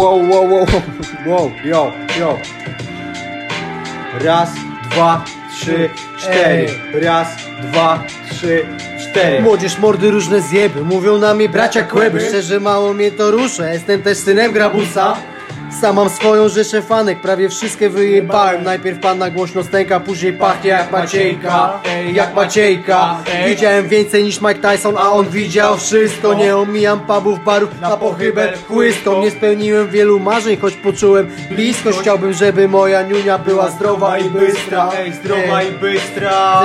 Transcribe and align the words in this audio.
Wow, 0.00 0.28
wow, 0.28 0.50
wow, 0.50 0.66
wow, 1.26 1.50
yo, 1.64 1.92
yo. 2.18 2.38
Raz, 4.24 4.50
dwa, 4.90 5.24
trzy, 5.54 5.90
cztery. 6.18 6.66
Raz, 7.02 7.28
dwa, 7.62 8.04
trzy, 8.30 8.66
cztery. 9.00 9.42
Młodzież 9.42 9.78
mordy 9.78 10.10
różne 10.10 10.40
zjeby, 10.40 10.82
mówią 10.82 11.18
na 11.18 11.34
mnie 11.34 11.48
bracia 11.48 11.82
kłeby? 11.82 12.20
Szczerze 12.20 12.60
mało 12.60 12.92
mnie 12.92 13.10
to 13.10 13.30
rusza, 13.30 13.70
jestem 13.70 14.02
też 14.02 14.18
synem 14.18 14.52
grabusa 14.52 15.16
sam 15.80 15.96
mam 15.96 16.10
swoją 16.10 16.48
rzeszę 16.48 16.82
fanek, 16.82 17.20
prawie 17.20 17.48
wszystkie 17.48 17.90
wyjebałem. 17.90 18.64
Najpierw 18.64 19.00
pana 19.00 19.30
głośno 19.30 19.62
stęka, 19.62 20.00
później 20.00 20.32
pachnie 20.32 20.70
jak 20.70 20.92
Maciejka. 20.92 21.80
Jak 22.12 22.34
Maciejka. 22.34 23.16
Widziałem 23.46 23.88
więcej 23.88 24.24
niż 24.24 24.40
Mike 24.40 24.54
Tyson, 24.54 24.94
a 24.98 25.10
on 25.12 25.28
widział 25.28 25.76
wszystko. 25.76 26.34
Nie 26.34 26.56
omijam 26.56 27.00
pubów, 27.00 27.44
barów 27.44 27.80
na 27.80 27.96
pochybę 27.96 28.52
chłystką 28.68 29.22
Nie 29.22 29.30
spełniłem 29.30 29.88
wielu 29.88 30.20
marzeń, 30.20 30.56
choć 30.56 30.74
poczułem 30.74 31.30
bliskość. 31.50 31.98
Chciałbym, 31.98 32.32
żeby 32.32 32.68
moja 32.68 33.02
niunia 33.02 33.38
była 33.38 33.70
zdrowa 33.70 34.18
i 34.18 34.30
bystra. 34.30 34.90
Ej, 34.98 35.12
zdrowa 35.12 35.62
i 35.62 35.72
bystra. 35.72 36.62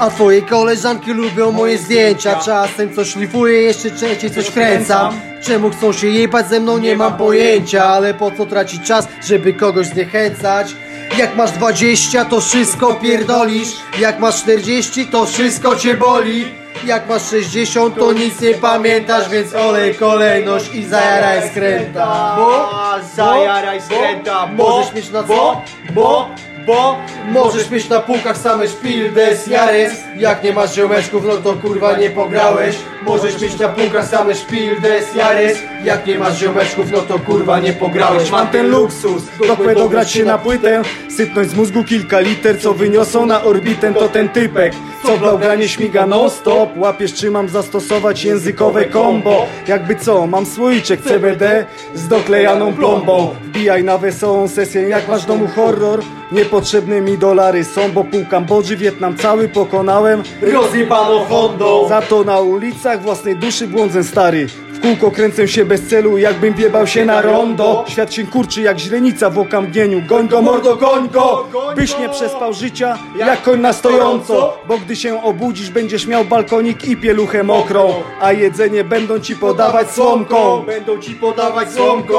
A 0.00 0.10
twoje 0.10 0.42
koleżanki 0.42 1.12
lubią 1.12 1.52
moje 1.52 1.78
zdjęcia. 1.78 2.34
Czasem 2.34 2.94
coś 2.94 3.08
szlifuję, 3.08 3.62
jeszcze 3.62 3.90
częściej 3.90 4.30
coś 4.30 4.46
wkręcam 4.46 5.29
Czemu 5.42 5.70
chcą 5.70 5.92
się 5.92 6.06
jebać 6.08 6.48
ze 6.48 6.60
mną? 6.60 6.78
Nie 6.78 6.96
mam 6.96 7.16
pojęcia. 7.16 7.84
Ale 7.84 8.14
po 8.14 8.30
co 8.30 8.46
tracić 8.46 8.82
czas, 8.86 9.08
żeby 9.24 9.52
kogoś 9.52 9.86
zniechęcać? 9.86 10.74
Jak 11.18 11.36
masz 11.36 11.50
20 11.50 12.24
to 12.24 12.40
wszystko 12.40 12.94
pierdolisz. 12.94 13.68
Jak 13.98 14.18
masz 14.18 14.36
40 14.42 15.06
to 15.06 15.26
wszystko 15.26 15.76
cię 15.76 15.94
boli. 15.94 16.60
Jak 16.84 17.08
masz 17.08 17.22
60 17.30 17.98
to 17.98 18.12
nic 18.12 18.40
nie 18.40 18.54
pamiętasz 18.54 19.28
Więc 19.28 19.54
olej 19.54 19.94
kolejność 19.94 20.74
i 20.74 20.84
zajaraj 20.84 21.50
skręta. 21.50 22.34
Bo, 22.36 22.70
Zajaraj 23.16 23.80
skręta, 23.82 24.46
bo, 24.56 24.68
Możesz 24.68 24.94
mieć 24.94 25.10
na 25.10 25.22
co? 25.22 25.26
bo, 25.28 25.62
bo, 25.94 26.28
bo, 26.66 26.96
Możesz 27.28 27.70
mieć 27.70 27.88
na 27.88 28.00
półkach 28.00 28.36
same 28.36 28.68
szpildes, 28.68 29.46
jares. 29.46 29.92
Jak 30.16 30.44
nie 30.44 30.52
masz 30.52 30.74
ziomeczków, 30.74 31.24
no 31.26 31.36
to 31.36 31.52
kurwa 31.52 31.96
nie 31.96 32.10
pograłeś. 32.10 32.76
Możesz 33.06 33.42
mieć 33.42 33.58
na 33.58 33.68
półkach 33.68 34.06
same 34.06 34.34
szpildes, 34.34 35.14
jares. 35.14 35.58
Jak 35.84 36.06
nie 36.06 36.18
masz 36.18 36.38
ziomeczków, 36.38 36.92
no 36.92 37.00
to 37.00 37.18
kurwa 37.18 37.60
nie 37.60 37.72
pograłeś. 37.72 38.30
Mam 38.30 38.48
ten 38.48 38.70
luksus, 38.70 39.22
dopłę 39.46 39.74
dograć 39.74 40.12
się 40.12 40.24
na 40.24 40.38
płytę. 40.38 40.82
Sypnąć 41.16 41.50
z 41.50 41.54
mózgu 41.54 41.84
kilka 41.84 42.20
liter, 42.20 42.60
co 42.60 42.74
wyniosą 42.74 43.26
na 43.26 43.42
orbitę 43.42 43.94
To 43.94 44.08
ten 44.08 44.28
typek, 44.28 44.72
co 45.02 45.16
w 45.16 45.20
bałganie 45.20 45.68
śmiga 45.68 46.06
non 46.06 46.30
stop 46.30 46.70
Łapiesz 46.76 47.14
czy 47.14 47.30
mam 47.30 47.48
zastosować 47.48 48.24
językowe 48.24 48.88
combo 48.88 49.46
Jakby 49.68 49.96
co, 49.96 50.26
mam 50.26 50.46
słoiczek 50.46 51.00
CBD 51.00 51.66
z 51.94 52.08
doklejaną 52.08 52.72
plombą. 52.72 53.34
Wbijaj 53.44 53.84
na 53.84 53.98
wesołą 53.98 54.48
sesję, 54.48 54.82
jak 54.82 55.08
masz 55.08 55.22
w 55.22 55.26
domu 55.26 55.48
horror? 55.56 56.00
Niepotrzebne 56.32 57.00
mi 57.00 57.09
dolary 57.18 57.64
są, 57.64 57.92
bo 57.92 58.04
pół 58.04 58.24
Kambodży, 58.30 58.76
Wietnam 58.76 59.16
cały 59.16 59.48
pokonałem. 59.48 60.22
Rozjebano 60.42 61.18
Hondą. 61.18 61.88
Za 61.88 62.02
to 62.02 62.24
na 62.24 62.40
ulicach 62.40 63.02
własnej 63.02 63.36
duszy 63.36 63.68
błądzę 63.68 64.04
stary 64.04 64.46
Kółko 64.82 65.10
kręcę 65.10 65.48
się 65.48 65.64
bez 65.64 65.82
celu, 65.82 66.18
jakbym 66.18 66.54
biebał 66.54 66.86
się 66.86 67.04
na 67.04 67.22
rondo. 67.22 67.84
Świat 67.88 68.14
się 68.14 68.26
kurczy 68.26 68.62
jak 68.62 68.78
źrenica 68.78 69.30
w 69.30 69.38
okamgnieniu. 69.38 70.02
Goń 70.06 70.28
go 70.28 70.42
mordo, 70.42 70.76
goń 70.76 71.08
go! 71.08 71.46
Byś 71.76 71.98
nie 71.98 72.08
przespał 72.08 72.54
życia 72.54 72.98
jak 73.18 73.42
koń 73.42 73.60
na 73.60 73.72
stojąco. 73.72 74.58
Bo 74.68 74.78
gdy 74.78 74.96
się 74.96 75.22
obudzisz 75.22 75.70
będziesz 75.70 76.06
miał 76.06 76.24
balkonik 76.24 76.84
i 76.84 76.96
pieluchę 76.96 77.42
mokrą. 77.42 77.94
A 78.20 78.32
jedzenie 78.32 78.84
będą 78.84 79.20
ci 79.20 79.36
podawać 79.36 79.90
słomką. 79.90 80.62
Będą 80.66 80.98
ci 80.98 81.14
podawać 81.14 81.72
słomką. 81.72 82.14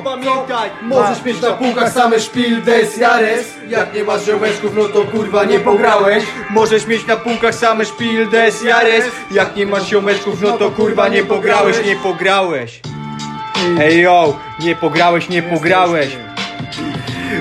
I 0.00 0.04
pamiętaj, 0.04 0.70
Możesz 0.82 1.24
mieć 1.24 1.40
na 1.40 1.50
półkach 1.50 1.92
same 1.92 2.20
szpildes, 2.20 2.96
jares. 2.96 3.54
Jak 3.68 3.94
nie 3.94 4.04
masz 4.04 4.24
ziomeczków, 4.24 4.76
no 4.76 4.84
to 4.84 5.02
kurwa 5.02 5.44
nie 5.44 5.60
pograłeś. 5.60 6.24
Możesz 6.50 6.86
mieć 6.86 7.06
na 7.06 7.16
półkach 7.16 7.54
same 7.54 7.84
szpildes, 7.84 8.62
jares. 8.62 9.04
Jak 9.30 9.56
nie 9.56 9.66
masz 9.66 9.86
ziomeczków, 9.86 10.42
no 10.42 10.52
to 10.52 10.70
kurwa 10.70 11.08
nie 11.08 11.24
pograłeś, 11.24 11.73
nie 11.82 11.96
pograłeś. 11.96 12.80
Ej 13.80 14.00
yo, 14.00 14.36
nie 14.60 14.76
pograłeś, 14.76 15.28
nie 15.28 15.42
pograłeś 15.42 16.16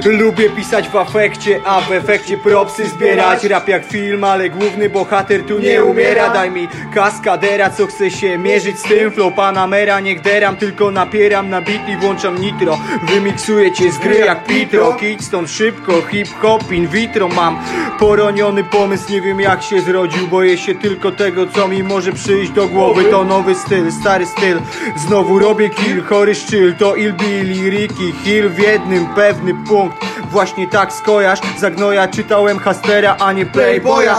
Lubię 0.06 0.50
pisać 0.50 0.90
w 0.90 0.96
afekcie, 0.96 1.60
a 1.66 1.82
w 1.82 1.92
efekcie 1.92 2.38
propsy 2.38 2.88
zbierać. 2.88 3.44
Rap 3.44 3.68
jak 3.68 3.86
film, 3.86 4.24
ale 4.24 4.50
główny 4.50 4.90
bohater 4.90 5.44
tu 5.44 5.60
nie 5.60 5.84
umiera. 5.84 6.30
Daj 6.30 6.52
mi 6.52 6.68
kaskadera, 6.94 7.70
co 7.70 7.88
chce 7.88 8.12
się 8.12 8.38
mierzyć 8.38 8.80
z 8.80 8.84
tym 8.84 9.12
Flow. 9.12 9.34
Panamera, 9.34 10.00
niech 10.00 10.22
deram, 10.22 10.56
tylko 10.56 10.92
napieram 10.92 11.50
na 11.50 11.62
beat 11.62 11.90
i 11.90 11.98
włączam 11.98 12.42
nitro. 12.42 12.78
Wymiksuję 13.04 13.72
cię 13.72 13.92
z 13.92 13.98
gry 13.98 14.16
jak 14.16 14.44
Pitro. 14.44 14.94
Kidz 14.94 15.26
stąd 15.26 15.50
szybko, 15.52 16.02
hip-hop 16.02 16.72
in 16.72 16.88
vitro. 16.88 17.28
Mam 17.28 17.60
poroniony 18.00 18.64
pomysł, 18.64 19.12
nie 19.12 19.22
wiem 19.22 19.40
jak 19.40 19.64
się 19.64 19.82
zrodził. 19.82 20.28
Boję 20.28 20.58
się 20.58 20.76
tylko 20.76 21.12
tego, 21.12 21.48
co 21.48 21.68
mi 21.68 21.84
może 21.84 22.12
przyjść 22.12 22.52
do 22.52 22.68
głowy. 22.68 23.04
To 23.04 23.24
nowy 23.24 23.56
styl, 23.56 23.92
stary 23.92 24.26
styl. 24.26 24.60
Znowu 24.96 25.40
robię 25.40 25.70
kill, 25.70 26.04
chory 26.04 26.36
szczyl. 26.36 26.76
To 26.76 26.96
Ilbilly, 26.96 27.70
Ricky, 27.70 28.12
Hill 28.24 28.50
w 28.50 28.60
jednym 28.60 29.06
pewny 29.06 29.54
punkt 29.68 29.83
ponto. 29.90 30.13
Właśnie 30.34 30.68
tak 30.68 30.94
skojarz, 30.94 31.40
zagnoja 31.58 32.08
czytałem 32.08 32.60
Hastera, 32.60 33.16
a 33.20 33.32
nie 33.32 33.46
Playboya. 33.46 34.16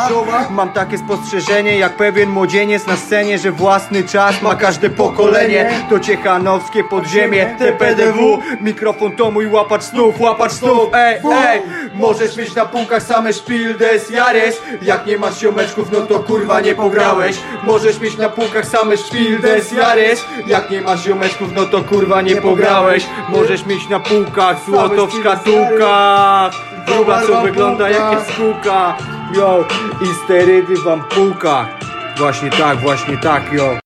Mam 0.51 0.73
takie 0.73 0.99
spostrzeżenie 0.99 1.79
jak 1.79 1.97
pewien 1.97 2.31
młodzieniec 2.31 2.87
na 2.87 2.97
scenie 2.97 3.39
Że 3.39 3.53
własny 3.53 4.05
czas 4.05 4.43
ma 4.43 4.55
każde 4.55 4.91
pokolenie. 4.91 5.71
To 5.91 6.01
ciechanowskie 6.01 6.85
podziemie, 6.85 7.57
TPDW 7.59 8.39
Mikrofon 8.61 9.17
to 9.17 9.31
mój 9.31 9.47
łapacz 9.47 9.83
snów, 9.83 10.21
łapacz 10.21 10.53
snów. 10.53 10.91
Ej, 10.95 11.21
ej, 11.33 11.63
możesz 11.95 12.37
mieć 12.37 12.55
na 12.55 12.67
półkach 12.67 13.03
same 13.03 13.33
szpildes, 13.33 14.11
jares. 14.11 14.63
Jak 14.83 15.07
nie 15.07 15.19
masz 15.19 15.41
ziomeczków, 15.41 15.93
no 15.93 16.01
to 16.01 16.19
kurwa 16.19 16.61
nie 16.61 16.75
pograłeś. 16.75 17.37
Możesz 17.63 18.01
mieć 18.01 18.19
na 18.19 18.29
półkach 18.29 18.67
same 18.67 18.97
szpildes, 18.97 19.73
jares. 19.73 20.25
Jak 20.47 20.71
nie 20.71 20.81
masz 20.81 21.05
ziomeczków, 21.05 21.49
no 21.55 21.65
to 21.65 21.85
kurwa 21.85 22.23
nie 22.23 22.37
pograłeś. 22.37 23.07
Możesz 23.29 23.67
mieć 23.67 23.89
na 23.89 24.01
półkach 24.01 24.57
złoto 24.67 25.07
w 25.07 25.13
szkatułkach 25.13 26.03
Gruba 26.87 27.26
co 27.26 27.42
wygląda 27.42 27.91
jak 27.91 28.12
jaskółka 28.12 28.97
Yo, 29.34 29.65
i 30.03 30.25
sterydy 30.25 30.76
w 30.76 30.88
ampułkach 30.88 31.66
Właśnie 32.16 32.50
tak, 32.50 32.78
właśnie 32.78 33.16
tak, 33.16 33.53
yo 33.53 33.84